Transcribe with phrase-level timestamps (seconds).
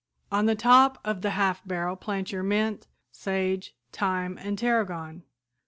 [0.31, 5.21] On the top of the half barrel plant your mint, sage, thyme and tarragon.